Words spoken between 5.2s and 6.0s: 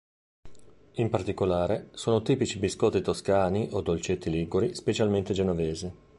genovesi.